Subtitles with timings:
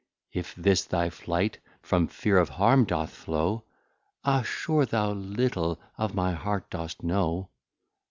[0.33, 3.65] If this thy Flight, from fear of Harm doth flow,
[4.25, 7.49] Ah, sure thou little of my Heart dost know.